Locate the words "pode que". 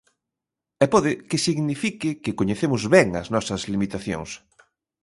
0.93-1.43